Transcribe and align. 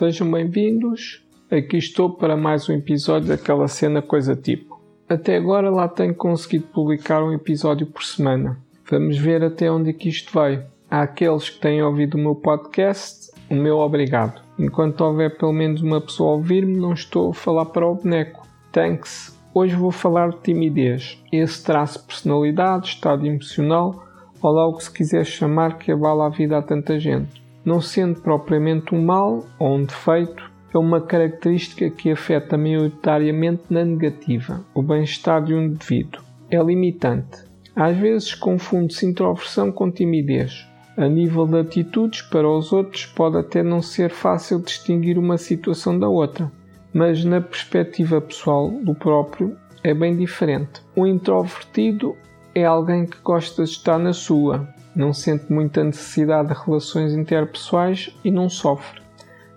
Sejam 0.00 0.30
bem-vindos. 0.30 1.22
Aqui 1.50 1.76
estou 1.76 2.08
para 2.08 2.34
mais 2.34 2.66
um 2.70 2.72
episódio 2.72 3.28
daquela 3.28 3.68
cena 3.68 4.00
coisa 4.00 4.34
tipo. 4.34 4.80
Até 5.06 5.36
agora 5.36 5.68
lá 5.68 5.88
tenho 5.88 6.14
conseguido 6.14 6.68
publicar 6.68 7.22
um 7.22 7.34
episódio 7.34 7.86
por 7.86 8.02
semana. 8.02 8.56
Vamos 8.90 9.18
ver 9.18 9.44
até 9.44 9.70
onde 9.70 9.90
é 9.90 9.92
que 9.92 10.08
isto 10.08 10.32
vai. 10.32 10.64
Há 10.90 11.02
aqueles 11.02 11.50
que 11.50 11.60
têm 11.60 11.82
ouvido 11.82 12.14
o 12.14 12.18
meu 12.18 12.34
podcast, 12.34 13.30
o 13.50 13.54
meu 13.54 13.76
obrigado. 13.76 14.40
Enquanto 14.58 15.02
houver 15.02 15.36
pelo 15.36 15.52
menos 15.52 15.82
uma 15.82 16.00
pessoa 16.00 16.30
a 16.30 16.36
ouvir-me, 16.36 16.78
não 16.78 16.94
estou 16.94 17.32
a 17.32 17.34
falar 17.34 17.66
para 17.66 17.86
o 17.86 17.96
boneco. 17.96 18.48
Thanks. 18.72 19.38
Hoje 19.52 19.76
vou 19.76 19.90
falar 19.90 20.30
de 20.30 20.38
timidez. 20.38 21.22
Esse 21.30 21.62
traço 21.62 21.98
de 21.98 22.06
personalidade, 22.06 22.88
estado 22.88 23.26
emocional, 23.26 24.02
ou 24.40 24.50
logo 24.50 24.80
se 24.80 24.90
quiser 24.90 25.26
chamar 25.26 25.76
que 25.76 25.92
abala 25.92 26.24
a 26.24 26.30
vida 26.30 26.56
a 26.56 26.62
tanta 26.62 26.98
gente. 26.98 27.39
Não 27.64 27.80
sendo 27.80 28.20
propriamente 28.20 28.94
um 28.94 29.04
mal 29.04 29.44
ou 29.58 29.76
um 29.76 29.84
defeito, 29.84 30.50
é 30.72 30.78
uma 30.78 31.00
característica 31.00 31.90
que 31.90 32.10
afeta 32.10 32.56
maioritariamente 32.56 33.64
na 33.68 33.84
negativa, 33.84 34.64
o 34.74 34.82
bem-estar 34.82 35.42
de 35.42 35.52
um 35.52 35.64
indivíduo. 35.64 36.22
É 36.50 36.62
limitante. 36.62 37.44
Às 37.74 37.96
vezes 37.96 38.34
confunde-se 38.34 39.06
introversão 39.06 39.70
com 39.72 39.90
timidez. 39.90 40.66
A 40.96 41.08
nível 41.08 41.46
de 41.46 41.58
atitudes 41.58 42.22
para 42.22 42.48
os 42.48 42.72
outros 42.72 43.06
pode 43.06 43.36
até 43.38 43.62
não 43.62 43.80
ser 43.80 44.10
fácil 44.10 44.60
distinguir 44.60 45.18
uma 45.18 45.38
situação 45.38 45.98
da 45.98 46.08
outra, 46.08 46.50
mas 46.92 47.24
na 47.24 47.40
perspectiva 47.40 48.20
pessoal 48.20 48.70
do 48.70 48.94
próprio 48.94 49.56
é 49.82 49.94
bem 49.94 50.16
diferente. 50.16 50.82
O 50.94 51.06
introvertido 51.06 52.16
é 52.54 52.64
alguém 52.64 53.06
que 53.06 53.18
gosta 53.22 53.64
de 53.64 53.70
estar 53.70 53.98
na 53.98 54.12
sua, 54.12 54.68
não 54.94 55.12
sente 55.12 55.52
muita 55.52 55.84
necessidade 55.84 56.48
de 56.48 56.60
relações 56.64 57.12
interpessoais 57.14 58.10
e 58.24 58.30
não 58.30 58.48
sofre, 58.48 59.00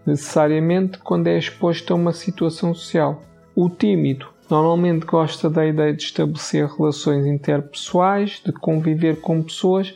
necessariamente 0.05 0.97
quando 0.99 1.27
é 1.27 1.37
exposto 1.37 1.91
a 1.91 1.95
uma 1.95 2.13
situação 2.13 2.73
social. 2.73 3.21
O 3.55 3.69
tímido 3.69 4.27
normalmente 4.49 5.05
gosta 5.05 5.49
da 5.49 5.65
ideia 5.65 5.93
de 5.93 6.03
estabelecer 6.03 6.67
relações 6.67 7.25
interpessoais, 7.25 8.41
de 8.45 8.51
conviver 8.51 9.19
com 9.21 9.41
pessoas, 9.41 9.93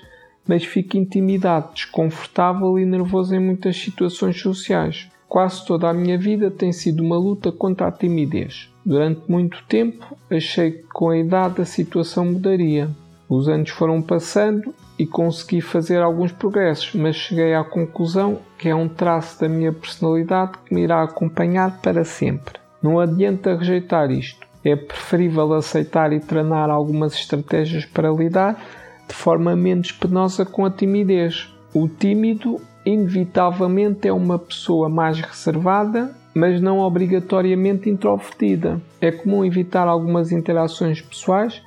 mas 0.48 0.64
fica 0.64 0.98
intimidado, 0.98 1.73
desconfortável 1.73 2.80
e 2.80 2.86
nervoso 2.86 3.36
em 3.36 3.39
muitas 3.39 3.78
situações 3.78 4.39
sociais. 4.39 5.08
Quase 5.28 5.66
toda 5.66 5.89
a 5.89 5.94
minha 5.94 6.17
vida 6.17 6.50
tem 6.50 6.72
sido 6.72 7.04
uma 7.04 7.17
luta 7.17 7.52
contra 7.52 7.88
a 7.88 7.92
timidez. 7.92 8.72
Durante 8.86 9.30
muito 9.30 9.61
tempo 9.67 10.17
achei 10.31 10.72
que 10.72 10.83
com 10.83 11.09
a 11.09 11.17
idade 11.17 11.61
a 11.61 11.66
situação 11.66 12.26
mudaria. 12.26 12.89
Os 13.28 13.50
anos 13.50 13.70
foram 13.72 14.02
passando 14.02 14.73
e 14.98 15.06
consegui 15.06 15.62
fazer 15.62 16.02
alguns 16.02 16.31
progressos, 16.31 16.94
mas 16.94 17.16
cheguei 17.16 17.53
à 17.53 17.64
conclusão 17.64 18.40
que 18.58 18.70
é 18.70 18.76
um 18.76 18.88
traço 18.88 19.39
da 19.39 19.48
minha 19.48 19.72
personalidade 19.72 20.54
que 20.66 20.73
me 20.73 20.81
irá 20.81 21.04
acompanhar 21.04 21.80
para 21.81 22.04
sempre. 22.04 22.59
Não 22.81 23.00
adianta 23.00 23.56
rejeitar 23.56 24.09
isto. 24.12 24.48
É 24.64 24.76
preferível 24.76 25.54
aceitar 25.54 26.12
e 26.12 26.20
treinar 26.20 26.70
algumas 26.70 27.14
estratégias 27.14 27.86
para 27.86 28.12
lidar 28.12 28.59
de 29.08 29.14
forma 29.14 29.56
menos 29.56 29.92
penosa 29.92 30.45
com 30.45 30.66
a 30.66 30.72
timidez. 30.72 31.54
O 31.73 31.88
tímido, 31.88 32.59
inevitavelmente, 32.86 34.08
é 34.08 34.14
uma 34.14 34.38
pessoa 34.38 34.89
mais 34.89 35.20
reservada, 35.22 36.14
mas 36.34 36.59
não 36.59 36.80
obrigatoriamente 36.80 37.89
introvertida. 37.89 38.82
É 39.00 39.11
comum 39.11 39.45
evitar 39.45 39.88
algumas 39.88 40.32
interações 40.32 41.02
pessoais 41.02 41.61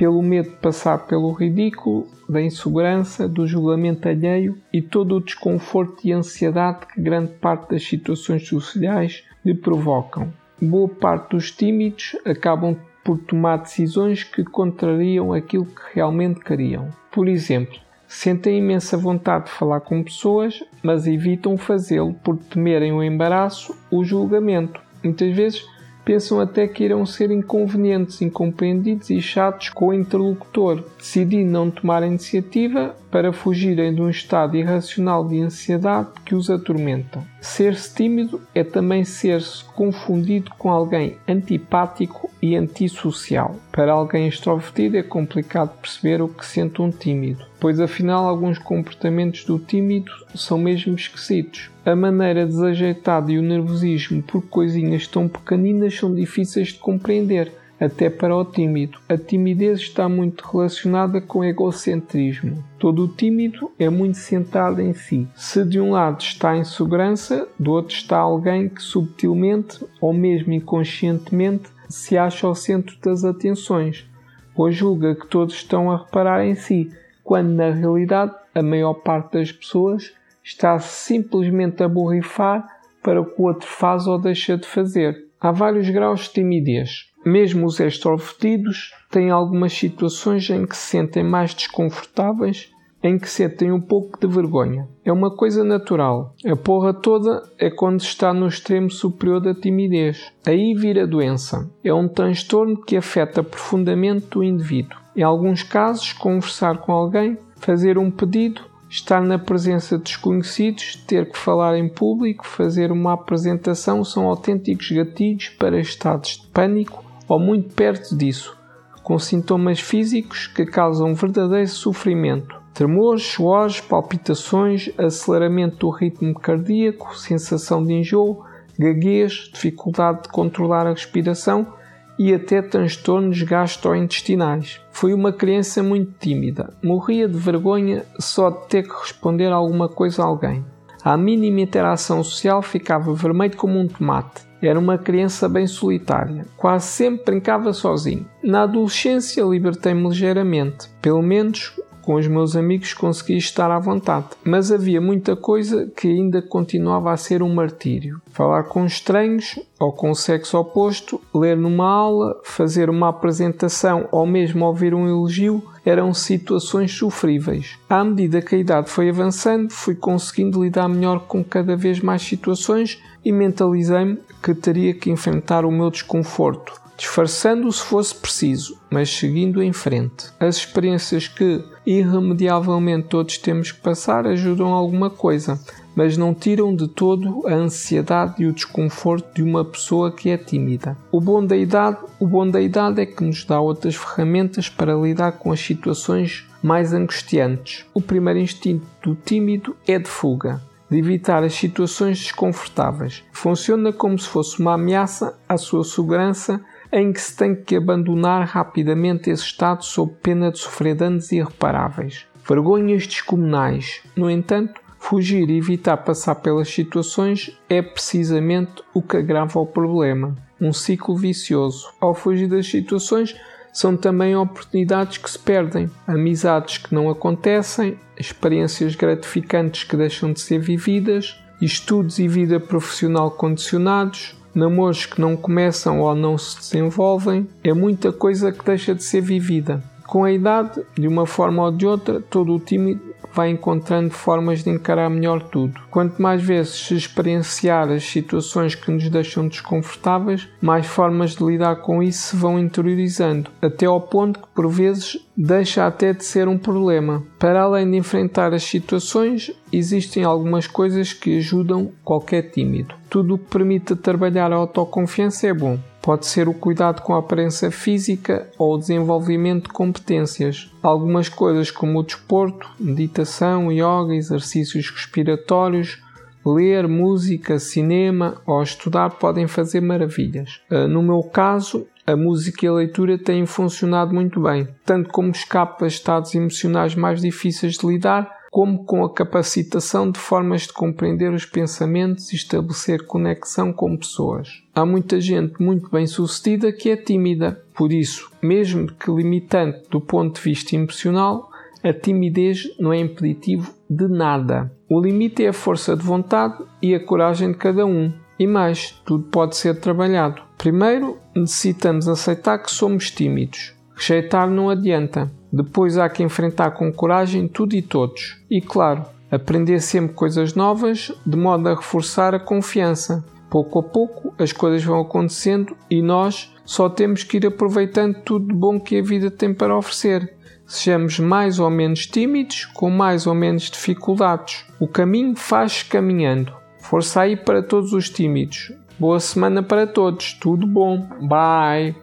pelo 0.00 0.22
medo 0.22 0.48
de 0.48 0.56
passar 0.56 1.06
pelo 1.06 1.30
ridículo, 1.30 2.06
da 2.26 2.40
insegurança, 2.40 3.28
do 3.28 3.46
julgamento 3.46 4.08
alheio 4.08 4.56
e 4.72 4.80
todo 4.80 5.16
o 5.16 5.20
desconforto 5.20 5.98
e 6.02 6.10
ansiedade 6.10 6.86
que 6.86 7.02
grande 7.02 7.32
parte 7.32 7.72
das 7.72 7.84
situações 7.84 8.48
sociais 8.48 9.22
lhe 9.44 9.54
provocam. 9.54 10.32
Boa 10.58 10.88
parte 10.88 11.32
dos 11.32 11.50
tímidos 11.50 12.16
acabam 12.24 12.74
por 13.04 13.18
tomar 13.18 13.58
decisões 13.58 14.24
que 14.24 14.42
contrariam 14.42 15.34
aquilo 15.34 15.66
que 15.66 15.82
realmente 15.92 16.40
queriam. 16.40 16.88
Por 17.12 17.28
exemplo, 17.28 17.78
sentem 18.08 18.56
imensa 18.56 18.96
vontade 18.96 19.44
de 19.44 19.50
falar 19.50 19.80
com 19.80 20.02
pessoas, 20.02 20.64
mas 20.82 21.06
evitam 21.06 21.58
fazê-lo 21.58 22.14
por 22.14 22.38
temerem 22.38 22.90
o 22.90 23.02
embaraço, 23.02 23.76
o 23.90 24.02
julgamento. 24.02 24.80
Muitas 25.04 25.36
vezes 25.36 25.66
pensam 26.10 26.40
até 26.40 26.66
que 26.66 26.82
irão 26.82 27.06
ser 27.06 27.30
inconvenientes, 27.30 28.20
incompreendidos 28.20 29.10
e 29.10 29.22
chatos 29.22 29.68
com 29.68 29.86
o 29.86 29.94
interlocutor, 29.94 30.82
decidindo 30.98 31.52
não 31.52 31.70
tomar 31.70 32.02
a 32.02 32.06
iniciativa 32.08 32.96
para 33.10 33.32
fugirem 33.32 33.94
de 33.94 34.00
um 34.00 34.08
estado 34.08 34.56
irracional 34.56 35.26
de 35.26 35.40
ansiedade 35.40 36.08
que 36.24 36.34
os 36.34 36.48
atormenta. 36.48 37.22
Ser-se 37.40 37.94
tímido 37.94 38.40
é 38.54 38.62
também 38.62 39.04
ser-se 39.04 39.64
confundido 39.64 40.50
com 40.56 40.70
alguém 40.70 41.16
antipático 41.26 42.30
e 42.40 42.54
antissocial. 42.56 43.56
Para 43.72 43.92
alguém 43.92 44.28
extrovertido 44.28 44.96
é 44.96 45.02
complicado 45.02 45.76
perceber 45.80 46.22
o 46.22 46.28
que 46.28 46.44
sente 46.44 46.80
um 46.80 46.90
tímido, 46.90 47.44
pois 47.58 47.80
afinal 47.80 48.26
alguns 48.26 48.58
comportamentos 48.58 49.44
do 49.44 49.58
tímido 49.58 50.10
são 50.34 50.58
mesmo 50.58 50.94
esquisitos. 50.94 51.70
A 51.84 51.96
maneira 51.96 52.46
desajeitada 52.46 53.32
e 53.32 53.38
o 53.38 53.42
nervosismo 53.42 54.22
por 54.22 54.42
coisinhas 54.42 55.06
tão 55.06 55.28
pequeninas 55.28 55.94
são 55.94 56.14
difíceis 56.14 56.68
de 56.68 56.78
compreender 56.78 57.52
até 57.80 58.10
para 58.10 58.36
o 58.36 58.44
tímido. 58.44 58.98
A 59.08 59.16
timidez 59.16 59.80
está 59.80 60.08
muito 60.08 60.44
relacionada 60.46 61.20
com 61.20 61.42
egocentrismo. 61.42 62.62
Todo 62.78 63.08
tímido 63.08 63.72
é 63.78 63.88
muito 63.88 64.18
centrado 64.18 64.82
em 64.82 64.92
si. 64.92 65.26
Se 65.34 65.64
de 65.64 65.80
um 65.80 65.92
lado 65.92 66.20
está 66.20 66.56
em 66.56 66.64
segurança, 66.64 67.48
do 67.58 67.72
outro 67.72 67.94
está 67.94 68.18
alguém 68.18 68.68
que 68.68 68.82
subtilmente 68.82 69.84
ou 70.00 70.12
mesmo 70.12 70.52
inconscientemente 70.52 71.70
se 71.88 72.18
acha 72.18 72.46
ao 72.46 72.54
centro 72.54 72.96
das 73.00 73.24
atenções, 73.24 74.08
pois 74.54 74.76
julga 74.76 75.14
que 75.14 75.26
todos 75.26 75.54
estão 75.54 75.90
a 75.90 75.96
reparar 75.96 76.44
em 76.44 76.54
si, 76.54 76.92
quando 77.24 77.48
na 77.48 77.70
realidade 77.70 78.34
a 78.54 78.62
maior 78.62 78.94
parte 78.94 79.38
das 79.38 79.50
pessoas 79.50 80.12
está 80.42 80.78
simplesmente 80.78 81.82
a 81.82 81.88
borrifar 81.88 82.66
para 83.02 83.20
o 83.20 83.24
que 83.24 83.40
o 83.40 83.44
outro 83.44 83.66
faz 83.66 84.06
ou 84.06 84.18
deixa 84.18 84.56
de 84.56 84.66
fazer. 84.66 85.29
Há 85.40 85.50
vários 85.50 85.88
graus 85.88 86.22
de 86.22 86.34
timidez. 86.34 87.06
Mesmo 87.24 87.66
os 87.66 87.80
extrovertidos 87.80 88.92
têm 89.10 89.30
algumas 89.30 89.72
situações 89.72 90.48
em 90.50 90.66
que 90.66 90.76
se 90.76 90.90
sentem 90.90 91.22
mais 91.22 91.54
desconfortáveis, 91.54 92.70
em 93.02 93.18
que 93.18 93.28
sentem 93.28 93.72
um 93.72 93.80
pouco 93.80 94.18
de 94.20 94.26
vergonha. 94.26 94.86
É 95.04 95.10
uma 95.10 95.34
coisa 95.34 95.64
natural. 95.64 96.34
A 96.44 96.54
porra 96.54 96.92
toda 96.92 97.42
é 97.58 97.70
quando 97.70 98.00
está 98.00 98.34
no 98.34 98.46
extremo 98.46 98.90
superior 98.90 99.40
da 99.40 99.54
timidez. 99.54 100.30
Aí 100.46 100.74
vira 100.74 101.06
doença. 101.06 101.70
É 101.82 101.92
um 101.92 102.06
transtorno 102.06 102.80
que 102.82 102.96
afeta 102.96 103.42
profundamente 103.42 104.36
o 104.36 104.44
indivíduo. 104.44 104.98
Em 105.16 105.22
alguns 105.22 105.62
casos, 105.62 106.12
conversar 106.12 106.78
com 106.78 106.92
alguém, 106.92 107.38
fazer 107.56 107.96
um 107.96 108.10
pedido, 108.10 108.62
estar 108.90 109.22
na 109.22 109.38
presença 109.38 109.96
de 109.96 110.02
desconhecidos, 110.02 110.96
ter 111.06 111.30
que 111.30 111.38
falar 111.38 111.78
em 111.78 111.88
público, 111.88 112.44
fazer 112.44 112.90
uma 112.90 113.12
apresentação 113.12 114.04
são 114.04 114.26
autênticos 114.26 114.90
gatilhos 114.90 115.48
para 115.50 115.80
estados 115.80 116.38
de 116.38 116.48
pânico 116.48 117.04
ou 117.28 117.38
muito 117.38 117.72
perto 117.72 118.16
disso, 118.16 118.58
com 119.04 119.16
sintomas 119.16 119.78
físicos 119.78 120.48
que 120.48 120.66
causam 120.66 121.14
verdadeiro 121.14 121.68
sofrimento. 121.68 122.60
Tremores, 122.74 123.22
suores, 123.22 123.80
palpitações, 123.80 124.90
aceleramento 124.98 125.76
do 125.78 125.90
ritmo 125.90 126.34
cardíaco, 126.34 127.16
sensação 127.16 127.84
de 127.84 127.92
enjoo, 127.92 128.44
gaguez, 128.76 129.50
dificuldade 129.52 130.22
de 130.22 130.28
controlar 130.30 130.86
a 130.86 130.90
respiração 130.90 131.79
e 132.20 132.34
até 132.34 132.60
transtornos 132.60 133.42
gastrointestinais. 133.42 134.78
Foi 134.92 135.14
uma 135.14 135.32
criança 135.32 135.82
muito 135.82 136.12
tímida, 136.20 136.74
morria 136.84 137.26
de 137.26 137.38
vergonha 137.38 138.04
só 138.18 138.50
de 138.50 138.68
ter 138.68 138.82
que 138.82 138.92
responder 138.92 139.46
alguma 139.46 139.88
coisa 139.88 140.22
a 140.22 140.26
alguém. 140.26 140.62
À 141.02 141.16
mínima 141.16 141.62
interação 141.62 142.22
social 142.22 142.60
ficava 142.60 143.14
vermelho 143.14 143.56
como 143.56 143.78
um 143.78 143.88
tomate. 143.88 144.42
Era 144.60 144.78
uma 144.78 144.98
criança 144.98 145.48
bem 145.48 145.66
solitária. 145.66 146.44
Quase 146.58 146.88
sempre 146.88 147.24
brincava 147.24 147.72
sozinho. 147.72 148.26
Na 148.44 148.64
adolescência 148.64 149.42
libertei-me 149.42 150.06
ligeiramente. 150.06 150.90
Pelo 151.00 151.22
menos 151.22 151.79
com 152.10 152.16
os 152.16 152.26
meus 152.26 152.56
amigos 152.56 152.92
consegui 152.92 153.36
estar 153.36 153.70
à 153.70 153.78
vontade, 153.78 154.26
mas 154.42 154.72
havia 154.72 155.00
muita 155.00 155.36
coisa 155.36 155.86
que 155.96 156.08
ainda 156.08 156.42
continuava 156.42 157.12
a 157.12 157.16
ser 157.16 157.40
um 157.40 157.54
martírio. 157.54 158.20
Falar 158.32 158.64
com 158.64 158.84
estranhos 158.84 159.60
ou 159.78 159.92
com 159.92 160.10
o 160.10 160.14
sexo 160.16 160.58
oposto, 160.58 161.20
ler 161.32 161.56
numa 161.56 161.88
aula, 161.88 162.40
fazer 162.42 162.90
uma 162.90 163.10
apresentação 163.10 164.08
ou 164.10 164.26
mesmo 164.26 164.66
ouvir 164.66 164.92
um 164.92 165.06
elogio 165.06 165.62
eram 165.86 166.12
situações 166.12 166.90
sofríveis. 166.90 167.78
À 167.88 168.02
medida 168.02 168.42
que 168.42 168.56
a 168.56 168.58
idade 168.58 168.90
foi 168.90 169.08
avançando, 169.08 169.70
fui 169.70 169.94
conseguindo 169.94 170.64
lidar 170.64 170.88
melhor 170.88 171.20
com 171.28 171.44
cada 171.44 171.76
vez 171.76 172.00
mais 172.00 172.22
situações 172.22 173.00
e 173.24 173.30
mentalizei-me 173.30 174.18
que 174.42 174.52
teria 174.52 174.92
que 174.94 175.12
enfrentar 175.12 175.64
o 175.64 175.70
meu 175.70 175.92
desconforto 175.92 176.80
disfarçando 177.00 177.72
se 177.72 177.82
fosse 177.82 178.14
preciso, 178.14 178.78
mas 178.90 179.08
seguindo 179.08 179.62
em 179.62 179.72
frente. 179.72 180.26
As 180.38 180.56
experiências 180.56 181.26
que 181.26 181.64
irremediavelmente 181.86 183.08
todos 183.08 183.38
temos 183.38 183.72
que 183.72 183.80
passar 183.80 184.26
ajudam 184.26 184.68
alguma 184.68 185.08
coisa, 185.08 185.58
mas 185.96 186.18
não 186.18 186.34
tiram 186.34 186.76
de 186.76 186.86
todo 186.86 187.46
a 187.46 187.54
ansiedade 187.54 188.42
e 188.42 188.46
o 188.46 188.52
desconforto 188.52 189.34
de 189.34 189.42
uma 189.42 189.64
pessoa 189.64 190.12
que 190.12 190.28
é 190.28 190.36
tímida. 190.36 190.94
O 191.10 191.22
bom 191.22 191.42
da 191.42 191.56
idade, 191.56 191.96
o 192.18 192.26
bom 192.26 192.46
da 192.46 192.60
idade 192.60 193.00
é 193.00 193.06
que 193.06 193.24
nos 193.24 193.44
dá 193.46 193.58
outras 193.58 193.96
ferramentas 193.96 194.68
para 194.68 194.94
lidar 194.94 195.32
com 195.32 195.50
as 195.50 195.60
situações 195.60 196.46
mais 196.62 196.92
angustiantes. 196.92 197.86
O 197.94 198.02
primeiro 198.02 198.40
instinto 198.40 198.86
do 199.02 199.14
tímido 199.14 199.74
é 199.88 199.98
de 199.98 200.08
fuga, 200.08 200.60
de 200.90 200.98
evitar 200.98 201.42
as 201.42 201.54
situações 201.54 202.18
desconfortáveis. 202.18 203.24
Funciona 203.32 203.90
como 203.90 204.18
se 204.18 204.28
fosse 204.28 204.60
uma 204.60 204.74
ameaça 204.74 205.38
à 205.48 205.56
sua 205.56 205.82
segurança 205.82 206.60
em 206.92 207.12
que 207.12 207.20
se 207.20 207.36
tem 207.36 207.54
que 207.54 207.76
abandonar 207.76 208.46
rapidamente 208.46 209.30
esse 209.30 209.44
estado 209.44 209.84
sob 209.84 210.12
pena 210.22 210.50
de 210.50 210.58
sofrer 210.58 210.94
danos 210.94 211.30
irreparáveis. 211.30 212.26
Vergonhas 212.48 213.06
descomunais. 213.06 214.00
No 214.16 214.30
entanto, 214.30 214.80
fugir 214.98 215.48
e 215.48 215.58
evitar 215.58 215.96
passar 215.98 216.36
pelas 216.36 216.68
situações 216.68 217.56
é 217.68 217.80
precisamente 217.80 218.82
o 218.92 219.00
que 219.00 219.16
agrava 219.16 219.60
o 219.60 219.66
problema. 219.66 220.36
Um 220.60 220.72
ciclo 220.72 221.16
vicioso. 221.16 221.88
Ao 222.00 222.14
fugir 222.14 222.48
das 222.48 222.66
situações, 222.66 223.34
são 223.72 223.96
também 223.96 224.36
oportunidades 224.36 225.18
que 225.18 225.30
se 225.30 225.38
perdem, 225.38 225.88
amizades 226.06 226.78
que 226.78 226.94
não 226.94 227.08
acontecem, 227.08 227.96
experiências 228.18 228.96
gratificantes 228.96 229.84
que 229.84 229.96
deixam 229.96 230.32
de 230.32 230.40
ser 230.40 230.58
vividas, 230.58 231.40
estudos 231.62 232.18
e 232.18 232.26
vida 232.26 232.58
profissional 232.58 233.30
condicionados, 233.30 234.36
namoros 234.54 235.06
que 235.06 235.20
não 235.20 235.36
começam 235.36 236.00
ou 236.00 236.14
não 236.14 236.36
se 236.36 236.58
desenvolvem, 236.58 237.48
é 237.62 237.72
muita 237.72 238.12
coisa 238.12 238.52
que 238.52 238.64
deixa 238.64 238.94
de 238.94 239.02
ser 239.02 239.20
vivida. 239.20 239.82
Com 240.06 240.24
a 240.24 240.32
idade, 240.32 240.82
de 240.94 241.06
uma 241.06 241.26
forma 241.26 241.62
ou 241.62 241.70
de 241.70 241.86
outra, 241.86 242.20
todo 242.20 242.54
o 242.54 242.58
tímido 242.58 243.00
vai 243.32 243.50
encontrando 243.50 244.10
formas 244.10 244.62
de 244.62 244.70
encarar 244.70 245.08
melhor 245.08 245.42
tudo. 245.42 245.80
Quanto 245.90 246.20
mais 246.20 246.42
vezes 246.42 246.74
se 246.74 246.94
experienciar 246.94 247.88
as 247.90 248.04
situações 248.04 248.74
que 248.74 248.90
nos 248.90 249.08
deixam 249.08 249.48
desconfortáveis, 249.48 250.48
mais 250.60 250.86
formas 250.86 251.34
de 251.36 251.44
lidar 251.44 251.76
com 251.76 252.02
isso 252.02 252.28
se 252.30 252.36
vão 252.36 252.58
interiorizando, 252.58 253.50
até 253.60 253.86
ao 253.86 254.00
ponto 254.00 254.40
que 254.40 254.48
por 254.54 254.68
vezes 254.68 255.18
deixa 255.36 255.86
até 255.86 256.12
de 256.12 256.24
ser 256.24 256.48
um 256.48 256.58
problema. 256.58 257.22
Para 257.38 257.62
além 257.62 257.90
de 257.90 257.96
enfrentar 257.96 258.52
as 258.52 258.62
situações, 258.62 259.50
existem 259.72 260.24
algumas 260.24 260.66
coisas 260.66 261.12
que 261.12 261.38
ajudam 261.38 261.90
qualquer 262.04 262.50
tímido. 262.50 262.94
Tudo 263.08 263.34
o 263.34 263.38
que 263.38 263.50
permita 263.50 263.96
trabalhar 263.96 264.52
a 264.52 264.56
autoconfiança 264.56 265.46
é 265.46 265.54
bom. 265.54 265.78
Pode 266.10 266.26
ser 266.26 266.48
o 266.48 266.54
cuidado 266.54 267.02
com 267.02 267.14
a 267.14 267.20
aparência 267.20 267.70
física 267.70 268.50
ou 268.58 268.74
o 268.74 268.78
desenvolvimento 268.78 269.68
de 269.68 269.72
competências. 269.72 270.68
Algumas 270.82 271.28
coisas 271.28 271.70
como 271.70 272.00
o 272.00 272.02
desporto, 272.02 272.68
meditação, 272.80 273.70
yoga, 273.70 274.16
exercícios 274.16 274.90
respiratórios, 274.90 276.02
ler, 276.44 276.88
música, 276.88 277.60
cinema 277.60 278.42
ou 278.44 278.60
estudar 278.60 279.10
podem 279.10 279.46
fazer 279.46 279.80
maravilhas. 279.80 280.60
Ah, 280.68 280.88
no 280.88 281.00
meu 281.00 281.22
caso, 281.22 281.86
a 282.04 282.16
música 282.16 282.66
e 282.66 282.68
a 282.68 282.72
leitura 282.72 283.16
têm 283.16 283.46
funcionado 283.46 284.12
muito 284.12 284.40
bem, 284.40 284.66
tanto 284.84 285.10
como 285.10 285.30
escapa 285.30 285.84
a 285.84 285.88
estados 285.88 286.34
emocionais 286.34 286.96
mais 286.96 287.20
difíceis 287.20 287.74
de 287.74 287.86
lidar, 287.86 288.28
como 288.50 288.84
com 288.84 289.04
a 289.04 289.14
capacitação 289.14 290.10
de 290.10 290.18
formas 290.18 290.62
de 290.62 290.72
compreender 290.72 291.32
os 291.32 291.46
pensamentos 291.46 292.32
e 292.32 292.36
estabelecer 292.36 293.06
conexão 293.06 293.72
com 293.72 293.96
pessoas. 293.96 294.62
Há 294.74 294.84
muita 294.84 295.20
gente 295.20 295.62
muito 295.62 295.88
bem 295.88 296.06
sucedida 296.06 296.72
que 296.72 296.90
é 296.90 296.96
tímida, 296.96 297.62
por 297.74 297.92
isso, 297.92 298.30
mesmo 298.42 298.88
que 298.92 299.10
limitante 299.10 299.88
do 299.88 300.00
ponto 300.00 300.34
de 300.34 300.42
vista 300.42 300.74
emocional, 300.74 301.48
a 301.82 301.92
timidez 301.92 302.68
não 302.78 302.92
é 302.92 302.98
impeditivo 302.98 303.72
de 303.88 304.06
nada. 304.08 304.70
O 304.88 305.00
limite 305.00 305.44
é 305.44 305.48
a 305.48 305.52
força 305.52 305.96
de 305.96 306.02
vontade 306.02 306.62
e 306.82 306.94
a 306.94 307.00
coragem 307.02 307.52
de 307.52 307.58
cada 307.58 307.86
um. 307.86 308.12
E 308.38 308.46
mais, 308.46 309.00
tudo 309.04 309.24
pode 309.24 309.56
ser 309.56 309.78
trabalhado. 309.80 310.42
Primeiro, 310.58 311.18
necessitamos 311.34 312.08
aceitar 312.08 312.58
que 312.58 312.70
somos 312.70 313.10
tímidos. 313.10 313.74
Rejeitar 314.00 314.48
não 314.48 314.70
adianta. 314.70 315.30
Depois 315.52 315.98
há 315.98 316.08
que 316.08 316.22
enfrentar 316.22 316.70
com 316.70 316.90
coragem 316.90 317.46
tudo 317.46 317.74
e 317.74 317.82
todos. 317.82 318.38
E 318.50 318.58
claro, 318.60 319.04
aprender 319.30 319.78
sempre 319.80 320.14
coisas 320.14 320.54
novas 320.54 321.12
de 321.26 321.36
modo 321.36 321.68
a 321.68 321.74
reforçar 321.74 322.34
a 322.34 322.40
confiança. 322.40 323.22
Pouco 323.50 323.80
a 323.80 323.82
pouco 323.82 324.32
as 324.38 324.52
coisas 324.52 324.82
vão 324.82 325.00
acontecendo 325.00 325.76
e 325.90 326.00
nós 326.00 326.54
só 326.64 326.88
temos 326.88 327.24
que 327.24 327.36
ir 327.36 327.46
aproveitando 327.46 328.14
tudo 328.24 328.46
de 328.46 328.54
bom 328.54 328.80
que 328.80 328.98
a 328.98 329.02
vida 329.02 329.30
tem 329.30 329.52
para 329.52 329.76
oferecer. 329.76 330.34
Sejamos 330.66 331.18
mais 331.18 331.58
ou 331.58 331.68
menos 331.68 332.06
tímidos, 332.06 332.64
com 332.64 332.88
mais 332.88 333.26
ou 333.26 333.34
menos 333.34 333.64
dificuldades. 333.64 334.64
O 334.78 334.86
caminho 334.86 335.36
faz 335.36 335.82
caminhando. 335.82 336.54
Força 336.78 337.22
aí 337.22 337.36
para 337.36 337.62
todos 337.62 337.92
os 337.92 338.08
tímidos. 338.08 338.72
Boa 338.98 339.20
semana 339.20 339.62
para 339.62 339.86
todos. 339.86 340.32
Tudo 340.34 340.66
bom. 340.66 341.06
Bye. 341.20 342.00